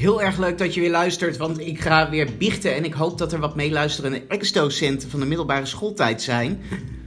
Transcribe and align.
Heel 0.00 0.22
erg 0.22 0.38
leuk 0.38 0.58
dat 0.58 0.74
je 0.74 0.80
weer 0.80 0.90
luistert, 0.90 1.36
want 1.36 1.58
ik 1.58 1.80
ga 1.80 2.10
weer 2.10 2.36
biechten 2.38 2.74
en 2.74 2.84
ik 2.84 2.92
hoop 2.92 3.18
dat 3.18 3.32
er 3.32 3.38
wat 3.38 3.56
meeluisterende 3.56 4.22
ex-docenten 4.28 5.10
van 5.10 5.20
de 5.20 5.26
middelbare 5.26 5.66
schooltijd 5.66 6.22
zijn. 6.22 6.60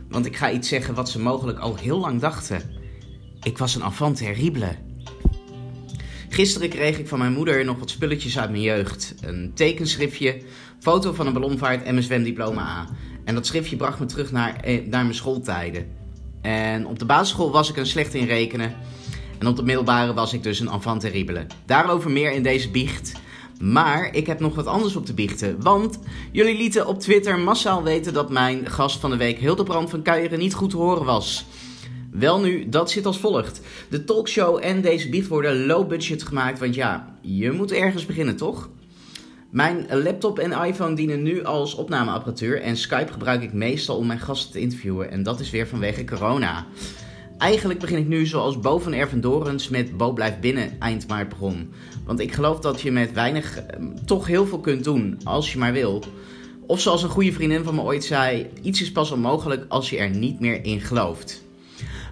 Want 0.09 0.25
ik 0.25 0.35
ga 0.35 0.51
iets 0.51 0.67
zeggen 0.67 0.93
wat 0.93 1.09
ze 1.09 1.19
mogelijk 1.19 1.59
al 1.59 1.75
heel 1.75 1.99
lang 1.99 2.21
dachten. 2.21 2.61
Ik 3.43 3.57
was 3.57 3.75
een 3.75 3.81
enfant 3.81 4.17
terrible. 4.17 4.75
Gisteren 6.29 6.69
kreeg 6.69 6.99
ik 6.99 7.07
van 7.07 7.19
mijn 7.19 7.33
moeder 7.33 7.65
nog 7.65 7.79
wat 7.79 7.89
spulletjes 7.89 8.39
uit 8.39 8.49
mijn 8.49 8.61
jeugd. 8.61 9.15
Een 9.21 9.51
tekenschriftje, 9.55 10.41
foto 10.79 11.13
van 11.13 11.27
een 11.27 11.33
ballonvaart 11.33 11.83
en 11.83 11.93
mijn 11.93 12.05
zwemdiploma 12.05 12.61
A. 12.61 12.89
En 13.25 13.35
dat 13.35 13.45
schriftje 13.45 13.75
bracht 13.75 13.99
me 13.99 14.05
terug 14.05 14.31
naar, 14.31 14.55
eh, 14.55 14.85
naar 14.85 15.03
mijn 15.03 15.15
schooltijden. 15.15 15.87
En 16.41 16.87
op 16.87 16.99
de 16.99 17.05
basisschool 17.05 17.51
was 17.51 17.69
ik 17.69 17.77
een 17.77 17.85
slecht 17.85 18.13
in 18.13 18.25
rekenen. 18.25 18.75
En 19.43 19.49
op 19.49 19.55
de 19.55 19.63
middelbare 19.63 20.13
was 20.13 20.33
ik 20.33 20.43
dus 20.43 20.59
een 20.59 20.69
enfant 20.69 21.01
terrible. 21.01 21.45
Daarover 21.65 22.11
meer 22.11 22.31
in 22.31 22.43
deze 22.43 22.69
biecht. 22.69 23.11
Maar 23.61 24.15
ik 24.15 24.27
heb 24.27 24.39
nog 24.39 24.55
wat 24.55 24.65
anders 24.65 24.95
op 24.95 25.05
te 25.05 25.13
biechten. 25.13 25.61
Want 25.61 25.99
jullie 26.31 26.57
lieten 26.57 26.87
op 26.87 26.99
Twitter 26.99 27.39
massaal 27.39 27.83
weten 27.83 28.13
dat 28.13 28.29
mijn 28.29 28.69
gast 28.69 28.99
van 28.99 29.09
de 29.09 29.17
week 29.17 29.39
Hildebrand 29.39 29.89
van 29.89 30.01
Kuijeren 30.01 30.39
niet 30.39 30.53
goed 30.53 30.69
te 30.69 30.77
horen 30.77 31.05
was. 31.05 31.45
Wel 32.11 32.39
nu, 32.39 32.69
dat 32.69 32.91
zit 32.91 33.05
als 33.05 33.19
volgt. 33.19 33.61
De 33.89 34.03
talkshow 34.03 34.59
en 34.61 34.81
deze 34.81 35.09
biecht 35.09 35.27
worden 35.27 35.65
low 35.65 35.87
budget 35.87 36.23
gemaakt, 36.23 36.59
want 36.59 36.75
ja, 36.75 37.15
je 37.21 37.51
moet 37.51 37.71
ergens 37.71 38.05
beginnen 38.05 38.35
toch? 38.35 38.69
Mijn 39.49 39.85
laptop 39.89 40.39
en 40.39 40.65
iPhone 40.65 40.95
dienen 40.95 41.23
nu 41.23 41.43
als 41.43 41.75
opnameapparatuur 41.75 42.61
en 42.61 42.77
Skype 42.77 43.11
gebruik 43.11 43.41
ik 43.41 43.53
meestal 43.53 43.97
om 43.97 44.07
mijn 44.07 44.19
gasten 44.19 44.51
te 44.51 44.59
interviewen 44.59 45.11
en 45.11 45.23
dat 45.23 45.39
is 45.39 45.49
weer 45.49 45.67
vanwege 45.67 46.03
corona. 46.03 46.65
Eigenlijk 47.37 47.79
begin 47.79 47.97
ik 47.97 48.07
nu 48.07 48.25
zoals 48.25 48.59
Bo 48.59 48.79
van 48.79 48.93
Erven 48.93 49.21
Dorens 49.21 49.69
met 49.69 49.97
Bo 49.97 50.11
blijft 50.11 50.39
binnen 50.39 50.79
eind 50.79 51.07
maart 51.07 51.29
begon. 51.29 51.73
Want 52.05 52.19
ik 52.19 52.33
geloof 52.33 52.59
dat 52.59 52.81
je 52.81 52.91
met 52.91 53.13
weinig 53.13 53.57
ehm, 53.57 53.85
toch 54.05 54.27
heel 54.27 54.45
veel 54.45 54.59
kunt 54.59 54.83
doen 54.83 55.19
als 55.23 55.51
je 55.51 55.57
maar 55.57 55.73
wil. 55.73 56.03
Of 56.67 56.79
zoals 56.79 57.03
een 57.03 57.09
goede 57.09 57.31
vriendin 57.31 57.63
van 57.63 57.75
me 57.75 57.81
ooit 57.81 58.03
zei, 58.03 58.47
iets 58.61 58.81
is 58.81 58.91
pas 58.91 59.11
onmogelijk 59.11 59.65
als 59.67 59.89
je 59.89 59.97
er 59.97 60.09
niet 60.09 60.39
meer 60.39 60.65
in 60.65 60.81
gelooft. 60.81 61.42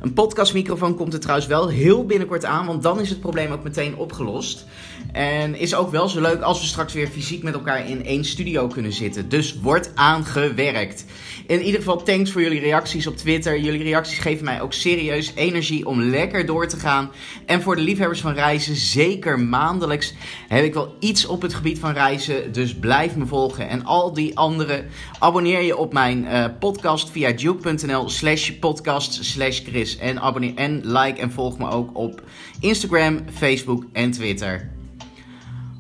Een 0.02 0.14
podcastmicrofoon 0.14 0.96
komt 0.96 1.14
er 1.14 1.20
trouwens 1.20 1.48
wel 1.48 1.70
heel 1.70 2.06
binnenkort 2.06 2.46
aan, 2.46 2.66
want 2.66 2.84
dan 2.84 3.00
is 3.00 3.10
het 3.10 3.20
probleem 3.20 3.52
ook 3.52 3.64
meteen 3.64 3.96
opgelost. 3.96 4.66
En 5.12 5.56
is 5.56 5.76
ook 5.76 5.92
wel 5.92 6.10
zo 6.10 6.22
leuk 6.22 6.42
als 6.42 6.60
we 6.60 6.66
straks 6.66 6.94
weer 6.94 7.08
fysiek 7.08 7.44
met 7.44 7.54
elkaar 7.54 7.90
in 7.90 8.06
één 8.06 8.26
studio 8.26 8.68
kunnen 8.68 8.94
zitten. 8.94 9.30
Dus 9.30 9.60
wordt 9.60 9.92
aangewerkt. 9.96 11.06
In 11.48 11.62
ieder 11.62 11.80
geval 11.80 12.04
thanks 12.04 12.32
voor 12.32 12.42
jullie 12.42 12.60
reacties 12.60 13.08
op 13.08 13.18
Twitter. 13.18 13.60
Jullie 13.60 13.84
reacties 13.84 14.18
geven 14.18 14.46
mij 14.46 14.62
ook 14.62 14.74
serieus 14.74 15.32
energie 15.36 15.86
om 15.86 16.02
lekker 16.02 16.46
door 16.46 16.68
te 16.68 16.78
gaan. 16.78 17.12
En 17.46 17.62
voor 17.62 17.76
de 17.76 17.82
liefhebbers 17.82 18.22
van 18.22 18.34
reizen, 18.34 18.76
zeker 18.76 19.40
maandelijks, 19.40 20.14
heb 20.48 20.64
ik 20.64 20.74
wel 20.74 20.96
iets 21.00 21.26
op 21.26 21.42
het 21.42 21.54
gebied 21.54 21.80
van 21.80 21.94
reizen. 21.94 22.52
Dus 22.52 22.76
blijf 22.76 23.16
me 23.16 23.26
volgen. 23.26 23.70
En 23.70 23.86
al 23.86 24.14
die 24.14 24.38
anderen, 24.38 24.86
abonneer 25.20 25.62
je 25.62 25.78
op 25.78 25.94
mijn 25.94 26.24
uh, 26.24 26.46
podcast 26.60 27.10
via 27.10 27.32
duke.nl 27.32 28.10
slash 28.10 28.52
podcast 28.52 29.26
slash 29.26 29.62
Chris. 29.64 29.91
En, 29.98 30.22
abonneer, 30.22 30.56
en 30.56 30.82
like 30.84 31.22
en 31.22 31.32
volg 31.32 31.58
me 31.58 31.70
ook 31.70 31.98
op 31.98 32.22
Instagram, 32.60 33.20
Facebook 33.34 33.86
en 33.94 34.12
Twitter. 34.12 34.72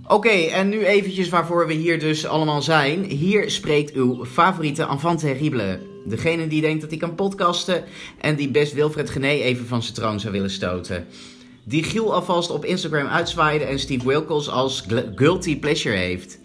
Oké, 0.07 0.29
en 0.29 0.69
nu 0.69 0.85
eventjes 0.85 1.29
waarvoor 1.29 1.67
we 1.67 1.73
hier 1.73 1.99
dus 1.99 2.25
allemaal 2.25 2.61
zijn. 2.61 3.03
Hier 3.03 3.51
spreekt 3.51 3.93
uw 3.93 4.25
favoriete 4.25 4.87
enfant 4.87 5.19
terrible. 5.19 5.79
Degene 6.05 6.47
die 6.47 6.61
denkt 6.61 6.81
dat 6.81 6.89
hij 6.89 6.99
kan 6.99 7.15
podcasten 7.15 7.83
en 8.21 8.35
die 8.35 8.51
best 8.51 8.73
Wilfred 8.73 9.09
Gené 9.09 9.27
even 9.27 9.67
van 9.67 9.83
zijn 9.83 9.95
troon 9.95 10.19
zou 10.19 10.33
willen 10.33 10.49
stoten. 10.49 11.05
Die 11.63 11.83
Giel 11.83 12.13
alvast 12.13 12.49
op 12.49 12.65
Instagram 12.65 13.07
uitzwaaide 13.07 13.63
en 13.65 13.79
Steve 13.79 14.07
Wilkels 14.07 14.49
als 14.49 14.85
guilty 15.15 15.59
pleasure 15.59 15.95
heeft. 15.95 16.39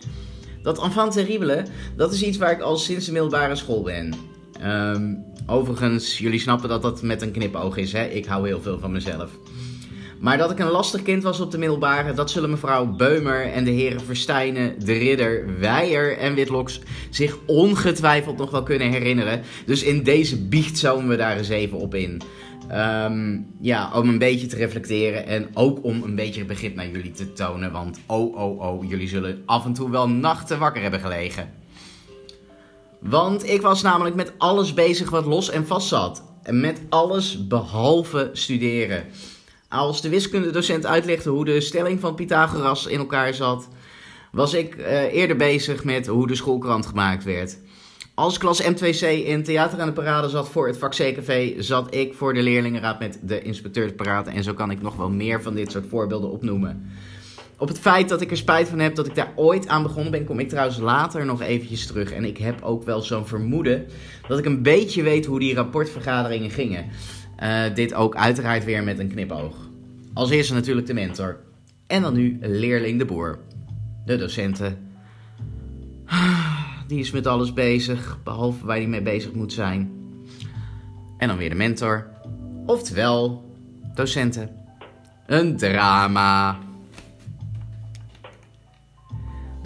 Dat 0.62 0.82
enfant 0.82 1.12
terrible, 1.12 1.64
dat 1.96 2.12
is 2.12 2.22
iets 2.22 2.36
waar 2.36 2.52
ik 2.52 2.60
al 2.60 2.76
sinds 2.76 3.06
de 3.06 3.12
middelbare 3.12 3.56
school 3.56 3.82
ben. 3.82 4.14
Um, 4.64 5.24
overigens, 5.46 6.18
jullie 6.18 6.40
snappen 6.40 6.68
dat 6.68 6.82
dat 6.82 7.02
met 7.02 7.22
een 7.22 7.32
knipoog 7.32 7.76
is, 7.76 7.92
hè? 7.92 8.04
Ik 8.04 8.26
hou 8.26 8.46
heel 8.46 8.60
veel 8.60 8.78
van 8.78 8.92
mezelf. 8.92 9.30
Maar 10.20 10.38
dat 10.38 10.50
ik 10.50 10.58
een 10.58 10.70
lastig 10.70 11.02
kind 11.02 11.22
was 11.22 11.40
op 11.40 11.50
de 11.50 11.58
middelbare, 11.58 12.12
dat 12.12 12.30
zullen 12.30 12.50
mevrouw 12.50 12.86
Beumer 12.86 13.52
en 13.52 13.64
de 13.64 13.70
heren 13.70 14.00
Verstijnen, 14.00 14.84
De 14.84 14.92
Ridder, 14.92 15.58
Weijer 15.58 16.18
en 16.18 16.34
Witloks 16.34 16.80
zich 17.10 17.38
ongetwijfeld 17.46 18.38
nog 18.38 18.50
wel 18.50 18.62
kunnen 18.62 18.90
herinneren. 18.90 19.42
Dus 19.66 19.82
in 19.82 20.02
deze 20.02 20.46
biecht 20.46 20.78
zomen 20.78 21.08
we 21.08 21.16
daar 21.16 21.36
eens 21.36 21.48
even 21.48 21.78
op 21.78 21.94
in. 21.94 22.22
Um, 22.72 23.46
ja, 23.60 23.90
om 23.94 24.08
een 24.08 24.18
beetje 24.18 24.46
te 24.46 24.56
reflecteren 24.56 25.26
en 25.26 25.48
ook 25.54 25.84
om 25.84 26.02
een 26.02 26.14
beetje 26.14 26.44
begrip 26.44 26.74
naar 26.74 26.88
jullie 26.88 27.12
te 27.12 27.32
tonen. 27.32 27.72
Want 27.72 27.98
oh, 28.06 28.36
oh, 28.36 28.60
oh, 28.60 28.88
jullie 28.88 29.08
zullen 29.08 29.42
af 29.46 29.64
en 29.64 29.72
toe 29.72 29.90
wel 29.90 30.08
nachten 30.08 30.58
wakker 30.58 30.82
hebben 30.82 31.00
gelegen. 31.00 31.50
Want 33.08 33.48
ik 33.48 33.62
was 33.62 33.82
namelijk 33.82 34.16
met 34.16 34.32
alles 34.38 34.74
bezig 34.74 35.10
wat 35.10 35.24
los 35.24 35.50
en 35.50 35.66
vast 35.66 35.88
zat. 35.88 36.22
En 36.42 36.60
met 36.60 36.80
alles 36.88 37.46
behalve 37.46 38.30
studeren. 38.32 39.04
Als 39.68 40.00
de 40.00 40.08
wiskundedocent 40.08 40.86
uitlegde 40.86 41.30
hoe 41.30 41.44
de 41.44 41.60
stelling 41.60 42.00
van 42.00 42.14
Pythagoras 42.14 42.86
in 42.86 42.98
elkaar 42.98 43.34
zat, 43.34 43.68
was 44.32 44.54
ik 44.54 44.76
uh, 44.76 45.14
eerder 45.14 45.36
bezig 45.36 45.84
met 45.84 46.06
hoe 46.06 46.26
de 46.26 46.34
schoolkrant 46.34 46.86
gemaakt 46.86 47.24
werd. 47.24 47.58
Als 48.14 48.38
klas 48.38 48.62
M2C 48.62 49.06
in 49.24 49.44
Theater 49.44 49.80
aan 49.80 49.86
de 49.86 49.92
Parade 49.92 50.28
zat 50.28 50.48
voor 50.48 50.66
het 50.66 50.78
vak 50.78 50.90
CKV, 50.90 51.54
zat 51.58 51.94
ik 51.94 52.14
voor 52.14 52.34
de 52.34 52.42
leerlingenraad 52.42 52.98
met 52.98 53.18
de 53.22 53.42
inspecteur 53.42 53.88
te 53.88 53.94
praten. 53.94 54.32
En 54.32 54.42
zo 54.42 54.54
kan 54.54 54.70
ik 54.70 54.82
nog 54.82 54.96
wel 54.96 55.10
meer 55.10 55.42
van 55.42 55.54
dit 55.54 55.70
soort 55.70 55.86
voorbeelden 55.88 56.30
opnoemen. 56.30 56.90
Op 57.58 57.68
het 57.68 57.78
feit 57.78 58.08
dat 58.08 58.20
ik 58.20 58.30
er 58.30 58.36
spijt 58.36 58.68
van 58.68 58.78
heb 58.78 58.94
dat 58.94 59.06
ik 59.06 59.14
daar 59.14 59.32
ooit 59.34 59.68
aan 59.68 59.82
begonnen 59.82 60.10
ben, 60.10 60.24
kom 60.24 60.38
ik 60.38 60.48
trouwens 60.48 60.78
later 60.78 61.24
nog 61.24 61.42
eventjes 61.42 61.86
terug. 61.86 62.12
En 62.12 62.24
ik 62.24 62.38
heb 62.38 62.62
ook 62.62 62.84
wel 62.84 63.00
zo'n 63.00 63.26
vermoeden 63.26 63.86
dat 64.28 64.38
ik 64.38 64.44
een 64.44 64.62
beetje 64.62 65.02
weet 65.02 65.26
hoe 65.26 65.38
die 65.38 65.54
rapportvergaderingen 65.54 66.50
gingen. 66.50 66.86
Uh, 67.42 67.74
dit 67.74 67.94
ook 67.94 68.16
uiteraard 68.16 68.64
weer 68.64 68.84
met 68.84 68.98
een 68.98 69.08
knipoog. 69.08 69.56
Als 70.14 70.30
eerste 70.30 70.54
natuurlijk 70.54 70.86
de 70.86 70.94
mentor. 70.94 71.36
En 71.86 72.02
dan 72.02 72.14
nu 72.14 72.38
leerling 72.40 72.98
de 72.98 73.04
boer. 73.04 73.38
De 74.04 74.16
docenten. 74.16 74.78
Die 76.88 76.98
is 76.98 77.10
met 77.10 77.26
alles 77.26 77.52
bezig, 77.52 78.18
behalve 78.24 78.66
waar 78.66 78.76
hij 78.76 78.86
mee 78.86 79.02
bezig 79.02 79.32
moet 79.32 79.52
zijn. 79.52 79.92
En 81.18 81.28
dan 81.28 81.36
weer 81.36 81.50
de 81.50 81.56
mentor. 81.56 82.06
Oftewel, 82.66 83.44
docenten. 83.94 84.50
Een 85.26 85.56
drama. 85.56 86.65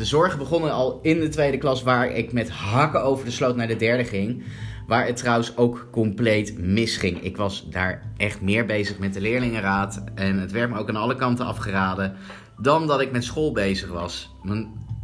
De 0.00 0.06
zorgen 0.06 0.38
begonnen 0.38 0.72
al 0.72 0.98
in 1.02 1.20
de 1.20 1.28
tweede 1.28 1.58
klas, 1.58 1.82
waar 1.82 2.10
ik 2.10 2.32
met 2.32 2.50
hakken 2.50 3.02
over 3.02 3.24
de 3.24 3.30
sloot 3.30 3.56
naar 3.56 3.66
de 3.66 3.76
derde 3.76 4.04
ging. 4.04 4.42
Waar 4.86 5.06
het 5.06 5.16
trouwens 5.16 5.56
ook 5.56 5.88
compleet 5.90 6.58
misging. 6.58 7.22
Ik 7.22 7.36
was 7.36 7.70
daar 7.70 8.02
echt 8.16 8.40
meer 8.40 8.66
bezig 8.66 8.98
met 8.98 9.14
de 9.14 9.20
leerlingenraad. 9.20 10.04
En 10.14 10.38
het 10.38 10.52
werd 10.52 10.70
me 10.70 10.78
ook 10.78 10.88
aan 10.88 10.96
alle 10.96 11.16
kanten 11.16 11.46
afgeraden. 11.46 12.16
Dan 12.58 12.86
dat 12.86 13.00
ik 13.00 13.12
met 13.12 13.24
school 13.24 13.52
bezig 13.52 13.88
was. 13.88 14.34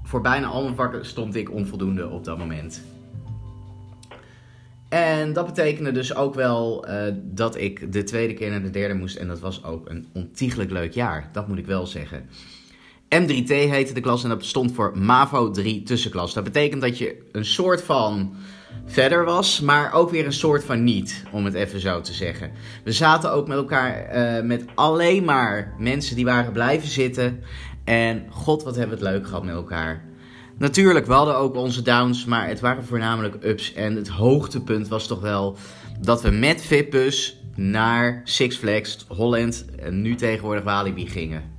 voor 0.03 0.21
bijna 0.21 0.47
al 0.47 0.63
mijn 0.63 0.77
vakken 0.77 1.07
stond 1.07 1.35
ik 1.35 1.53
onvoldoende 1.53 2.09
op 2.09 2.25
dat 2.25 2.39
moment. 2.39 2.83
En 4.89 5.33
dat 5.33 5.47
betekende 5.47 5.93
dus 5.93 6.15
ook 6.15 6.35
wel 6.35 6.89
uh, 6.89 7.03
dat 7.23 7.57
ik 7.57 7.93
de 7.93 8.03
tweede 8.05 8.35
keer 8.35 8.51
naar 8.51 8.63
de 8.63 8.71
derde 8.71 8.95
moest. 8.95 9.17
En 9.17 9.29
dat 9.29 9.41
was 9.41 9.65
ook 9.65 9.89
een 9.89 10.07
ontiegelijk 10.13 10.71
leuk 10.71 10.93
jaar. 10.93 11.29
Dat 11.33 11.49
moet 11.49 11.59
ik 11.59 11.67
wel 11.67 11.87
zeggen. 11.87 12.29
M3T 13.15 13.49
heette 13.49 13.95
de 13.95 14.01
klas 14.01 14.23
en 14.23 14.29
dat 14.29 14.45
stond 14.45 14.73
voor 14.73 14.99
MAVO 14.99 15.51
3 15.51 15.83
tussenklas. 15.83 16.35
Dat 16.35 16.45
betekent 16.45 16.81
dat 16.81 16.99
je 16.99 17.23
een 17.33 17.45
soort 17.45 17.83
van 17.83 18.35
verder 18.87 19.25
was, 19.25 19.61
maar 19.61 19.93
ook 19.93 20.11
weer 20.11 20.27
een 20.27 20.33
soort 20.33 20.65
van 20.65 20.85
niet, 20.85 21.25
om 21.33 21.45
het 21.45 21.55
even 21.55 21.81
zo 21.81 22.01
te 22.01 22.13
zeggen. 22.13 22.51
We 22.85 22.93
zaten 22.93 23.33
ook 23.33 23.49
met 23.49 23.57
elkaar 23.57 24.17
uh, 24.17 24.45
met 24.45 24.65
alleen 24.75 25.25
maar 25.25 25.75
mensen 25.79 26.17
die 26.17 26.25
waren 26.25 26.53
blijven 26.53 26.89
zitten. 26.89 27.43
En 27.85 28.27
god, 28.31 28.63
wat 28.63 28.77
hebben 28.77 28.99
we 28.99 29.05
het 29.05 29.15
leuk 29.15 29.27
gehad 29.27 29.45
met 29.45 29.55
elkaar. 29.55 30.05
Natuurlijk, 30.59 31.07
we 31.07 31.13
hadden 31.13 31.37
ook 31.37 31.57
onze 31.57 31.83
downs, 31.83 32.25
maar 32.25 32.49
het 32.49 32.61
waren 32.61 32.85
voornamelijk 32.85 33.45
ups. 33.45 33.73
En 33.73 33.97
het 33.97 34.09
hoogtepunt 34.09 34.89
was 34.89 35.07
toch 35.07 35.21
wel 35.21 35.57
dat 36.01 36.23
we 36.23 36.31
met 36.31 36.63
Vippus 36.63 37.41
naar 37.55 38.21
Six 38.25 38.57
Flags 38.57 39.05
Holland 39.09 39.65
en 39.79 40.03
nu 40.03 40.15
tegenwoordig 40.15 40.65
Walibi 40.65 41.09
gingen. 41.09 41.56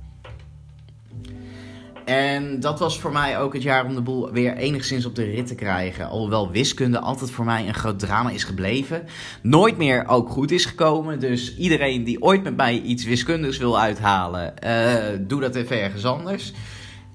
En 2.08 2.60
dat 2.60 2.78
was 2.78 3.00
voor 3.00 3.12
mij 3.12 3.38
ook 3.38 3.52
het 3.52 3.62
jaar 3.62 3.84
om 3.84 3.94
de 3.94 4.02
boel 4.02 4.32
weer 4.32 4.56
enigszins 4.56 5.06
op 5.06 5.14
de 5.14 5.24
rit 5.24 5.46
te 5.46 5.54
krijgen. 5.54 6.08
Alhoewel 6.08 6.50
wiskunde 6.50 6.98
altijd 6.98 7.30
voor 7.30 7.44
mij 7.44 7.68
een 7.68 7.74
groot 7.74 7.98
drama 7.98 8.30
is 8.30 8.44
gebleven. 8.44 9.04
Nooit 9.42 9.76
meer 9.76 10.06
ook 10.06 10.28
goed 10.28 10.50
is 10.50 10.64
gekomen. 10.64 11.20
Dus 11.20 11.56
iedereen 11.56 12.04
die 12.04 12.22
ooit 12.22 12.42
met 12.42 12.56
mij 12.56 12.80
iets 12.80 13.04
wiskundigs 13.04 13.58
wil 13.58 13.80
uithalen, 13.80 14.54
uh, 14.64 15.18
doe 15.20 15.40
dat 15.40 15.54
even 15.54 15.82
ergens 15.82 16.04
anders. 16.04 16.52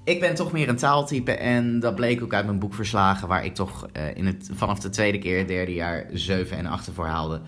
Ik 0.04 0.20
ben 0.20 0.34
toch 0.34 0.52
meer 0.52 0.68
een 0.68 0.76
taaltype 0.76 1.32
en 1.32 1.80
dat 1.80 1.94
bleek 1.94 2.22
ook 2.22 2.34
uit 2.34 2.46
mijn 2.46 2.58
boekverslagen, 2.58 3.28
waar 3.28 3.44
ik 3.44 3.54
toch 3.54 3.86
uh, 3.96 4.16
in 4.16 4.26
het, 4.26 4.50
vanaf 4.52 4.78
de 4.78 4.90
tweede 4.90 5.18
keer, 5.18 5.46
derde 5.46 5.74
jaar, 5.74 6.06
7 6.12 6.56
en 6.56 6.66
8 6.66 6.90
voor 6.94 7.06
haalde. 7.06 7.40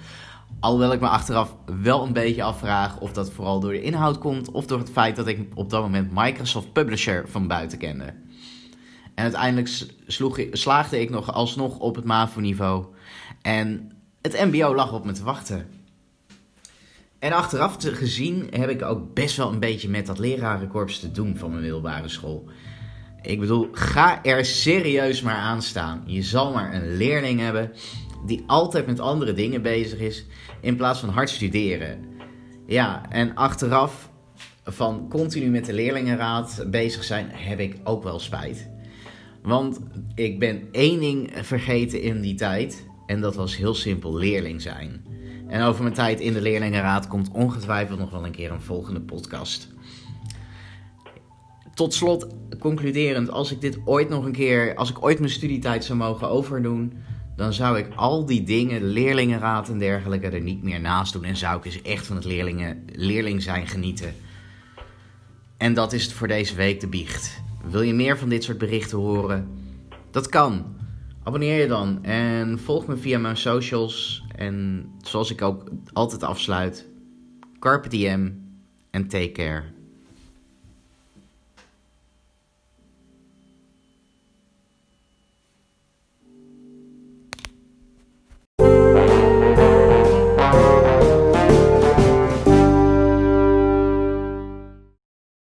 Alhoewel 0.61 0.93
ik 0.93 1.01
me 1.01 1.09
achteraf 1.09 1.57
wel 1.83 2.03
een 2.07 2.13
beetje 2.13 2.43
afvraag 2.43 3.01
of 3.01 3.13
dat 3.13 3.31
vooral 3.31 3.61
door 3.61 3.73
de 3.73 3.83
inhoud 3.83 4.19
komt 4.19 4.51
of 4.51 4.67
door 4.67 4.79
het 4.79 4.91
feit 4.91 5.17
dat 5.17 5.27
ik 5.27 5.49
op 5.55 5.71
dat 5.71 5.83
moment 5.83 6.11
Microsoft 6.13 6.73
Publisher 6.73 7.29
van 7.29 7.47
buiten 7.47 7.79
kende. 7.79 8.15
En 9.15 9.23
uiteindelijk 9.23 9.69
slaagde 10.53 11.01
ik 11.01 11.11
nog 11.11 11.33
alsnog 11.33 11.79
op 11.79 11.97
het 11.97 12.05
MAVO-niveau. 12.05 12.85
En 13.43 13.93
het 14.23 14.45
MBO 14.53 14.75
lag 14.75 14.93
op 14.93 15.05
me 15.05 15.13
te 15.13 15.25
wachten. 15.25 15.67
En 17.19 17.33
achteraf 17.33 17.77
te 17.77 17.95
gezien 17.95 18.47
heb 18.51 18.69
ik 18.69 18.83
ook 18.83 19.15
best 19.15 19.37
wel 19.37 19.53
een 19.53 19.61
beetje 19.61 19.89
met 19.89 20.07
dat 20.07 20.19
lerarenkorps 20.19 20.99
te 20.99 21.11
doen 21.11 21.37
van 21.37 21.51
mijn 21.51 21.63
middelbare 21.63 22.09
school. 22.09 22.49
Ik 23.27 23.41
bedoel, 23.41 23.69
ga 23.73 24.25
er 24.25 24.45
serieus 24.45 25.23
maar 25.23 25.37
aan 25.37 25.63
staan. 25.63 26.03
Je 26.07 26.23
zal 26.23 26.53
maar 26.53 26.75
een 26.75 26.97
leerling 26.97 27.41
hebben 27.41 27.73
die 28.27 28.45
altijd 28.47 28.87
met 28.87 29.01
andere 29.01 29.33
dingen 29.33 29.63
bezig 29.63 29.99
is 29.99 30.27
in 30.61 30.77
plaats 30.77 31.01
van 31.01 31.09
hard 31.09 31.31
studeren. 31.31 32.05
Ja, 32.67 33.11
en 33.11 33.35
achteraf 33.35 34.11
van 34.65 35.09
continu 35.09 35.51
met 35.51 35.65
de 35.65 35.73
leerlingenraad 35.73 36.65
bezig 36.71 37.05
zijn, 37.05 37.29
heb 37.31 37.59
ik 37.59 37.77
ook 37.85 38.03
wel 38.03 38.19
spijt. 38.19 38.69
Want 39.43 39.81
ik 40.15 40.39
ben 40.39 40.69
één 40.73 41.01
ding 41.01 41.31
vergeten 41.43 42.03
in 42.03 42.21
die 42.21 42.35
tijd. 42.35 42.87
En 43.07 43.21
dat 43.21 43.35
was 43.35 43.57
heel 43.57 43.75
simpel 43.75 44.15
leerling 44.15 44.63
zijn. 44.63 45.05
En 45.49 45.63
over 45.63 45.83
mijn 45.83 45.95
tijd 45.95 46.21
in 46.21 46.33
de 46.33 46.41
leerlingenraad 46.41 47.09
komt 47.09 47.31
ongetwijfeld 47.33 47.99
nog 47.99 48.11
wel 48.11 48.25
een 48.25 48.33
keer 48.33 48.51
een 48.51 48.61
volgende 48.61 49.01
podcast. 49.01 49.69
Tot 51.77 51.95
slot, 51.95 52.27
concluderend, 52.59 53.31
als 53.31 53.53
ik 53.53 53.61
dit 53.61 53.79
ooit 53.85 54.09
nog 54.09 54.25
een 54.25 54.33
keer, 54.33 54.75
als 54.75 54.91
ik 54.91 55.05
ooit 55.05 55.19
mijn 55.19 55.31
studietijd 55.31 55.85
zou 55.85 55.99
mogen 55.99 56.29
overdoen, 56.29 56.93
dan 57.37 57.53
zou 57.53 57.79
ik 57.79 57.95
al 57.95 58.27
die 58.27 58.43
dingen, 58.43 58.85
leerlingenraad 58.85 59.69
en 59.69 59.79
dergelijke, 59.79 60.29
er 60.29 60.41
niet 60.41 60.63
meer 60.63 60.81
naast 60.81 61.13
doen. 61.13 61.25
En 61.25 61.37
zou 61.37 61.59
ik 61.59 61.65
eens 61.65 61.83
echt 61.83 62.07
van 62.07 62.17
het 62.17 62.25
leerlingen, 62.25 62.85
leerling 62.93 63.43
zijn 63.43 63.67
genieten. 63.67 64.15
En 65.57 65.75
dat 65.75 65.93
is 65.93 66.03
het 66.03 66.13
voor 66.13 66.29
deze 66.29 66.55
week 66.55 66.81
de 66.81 66.89
biecht. 66.89 67.43
Wil 67.71 67.83
je 67.83 67.95
meer 67.95 68.19
van 68.19 68.29
dit 68.29 68.45
soort 68.45 68.59
berichten 68.59 68.99
horen? 68.99 69.49
Dat 70.11 70.29
kan. 70.29 70.77
Abonneer 71.23 71.61
je 71.61 71.67
dan 71.67 72.05
en 72.05 72.59
volg 72.59 72.87
me 72.87 72.97
via 72.97 73.19
mijn 73.19 73.37
socials. 73.37 74.25
En 74.37 74.87
zoals 75.03 75.31
ik 75.31 75.43
ook 75.43 75.71
altijd 75.93 76.23
afsluit, 76.23 76.87
carpe 77.59 77.89
diem 77.89 78.49
en 78.91 79.09
take 79.09 79.33
care. 79.33 79.76